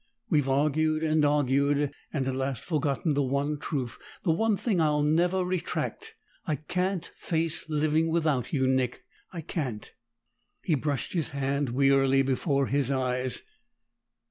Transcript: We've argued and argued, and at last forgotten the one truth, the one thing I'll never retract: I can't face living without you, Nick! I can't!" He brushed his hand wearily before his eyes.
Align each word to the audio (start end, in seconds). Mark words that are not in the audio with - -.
We've 0.31 0.49
argued 0.49 1.03
and 1.03 1.23
argued, 1.23 1.93
and 2.11 2.27
at 2.27 2.33
last 2.35 2.65
forgotten 2.65 3.13
the 3.13 3.21
one 3.21 3.59
truth, 3.59 3.99
the 4.23 4.31
one 4.31 4.57
thing 4.57 4.81
I'll 4.81 5.03
never 5.03 5.45
retract: 5.45 6.15
I 6.47 6.55
can't 6.55 7.11
face 7.15 7.69
living 7.69 8.07
without 8.07 8.51
you, 8.51 8.65
Nick! 8.67 9.03
I 9.31 9.41
can't!" 9.41 9.93
He 10.63 10.73
brushed 10.73 11.13
his 11.13 11.29
hand 11.29 11.69
wearily 11.69 12.23
before 12.23 12.65
his 12.65 12.89
eyes. 12.89 13.43